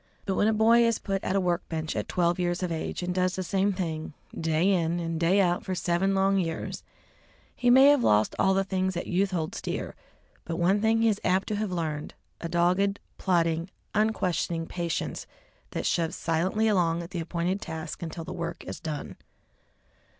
But 0.25 0.33
when 0.33 0.47
a 0.47 0.51
boy 0.51 0.83
is 0.83 0.97
put 0.97 1.23
at 1.23 1.35
a 1.35 1.39
work 1.39 1.69
bench 1.69 1.95
at 1.95 2.07
twelve 2.07 2.39
years 2.39 2.63
of 2.63 2.71
age 2.71 3.03
and 3.03 3.13
does 3.13 3.35
the 3.35 3.43
same 3.43 3.71
thing 3.71 4.15
day 4.35 4.71
in 4.71 4.99
and 4.99 5.19
day 5.19 5.39
out 5.39 5.63
for 5.63 5.75
seven 5.75 6.15
long 6.15 6.39
years, 6.39 6.83
he 7.55 7.69
may 7.69 7.85
have 7.89 8.03
lost 8.03 8.33
all 8.39 8.49
of 8.49 8.55
the 8.55 8.63
things 8.63 8.95
that 8.95 9.05
youth 9.05 9.29
holds 9.29 9.61
dear, 9.61 9.93
but 10.43 10.55
one 10.55 10.81
thing 10.81 11.03
he 11.03 11.07
is 11.09 11.21
apt 11.23 11.47
to 11.49 11.55
have 11.57 11.71
learned, 11.71 12.15
a 12.39 12.49
dogged, 12.49 12.99
plodding, 13.19 13.69
unquestioning 13.93 14.65
patience 14.65 15.27
that 15.69 15.85
shoves 15.85 16.15
silently 16.15 16.67
along 16.67 17.03
at 17.03 17.11
the 17.11 17.19
appointed 17.19 17.61
task 17.61 18.01
until 18.01 18.23
the 18.23 18.33
work 18.33 18.63
is 18.65 18.79
done. 18.79 19.17